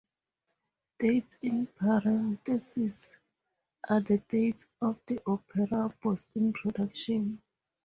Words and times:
Dates 0.97 1.37
in 1.43 1.67
parenthesis 1.67 3.15
are 3.87 4.01
the 4.01 4.17
dates 4.17 4.65
of 4.81 4.99
the 5.05 5.19
Opera 5.27 5.93
Boston 6.01 6.53
production. 6.53 7.39